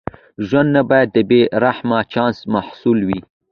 [0.47, 3.19] ژوند نه باید د بې رحمه چانس محصول وي.